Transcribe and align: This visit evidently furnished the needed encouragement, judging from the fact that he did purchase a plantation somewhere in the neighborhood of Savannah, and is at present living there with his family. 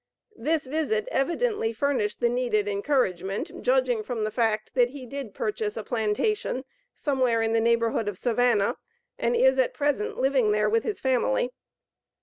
This 0.35 0.65
visit 0.65 1.07
evidently 1.11 1.71
furnished 1.73 2.21
the 2.21 2.29
needed 2.29 2.67
encouragement, 2.67 3.61
judging 3.61 4.01
from 4.01 4.23
the 4.23 4.31
fact 4.31 4.73
that 4.73 4.89
he 4.89 5.05
did 5.05 5.35
purchase 5.35 5.77
a 5.77 5.83
plantation 5.83 6.65
somewhere 6.95 7.43
in 7.43 7.53
the 7.53 7.61
neighborhood 7.61 8.07
of 8.07 8.17
Savannah, 8.17 8.77
and 9.19 9.35
is 9.35 9.59
at 9.59 9.75
present 9.75 10.17
living 10.17 10.53
there 10.53 10.71
with 10.71 10.83
his 10.85 10.99
family. 10.99 11.51